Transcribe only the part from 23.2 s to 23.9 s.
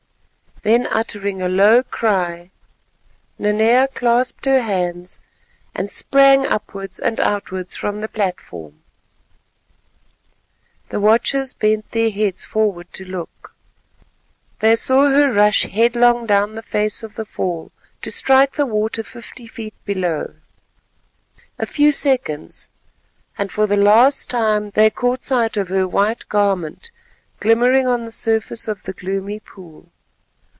and for the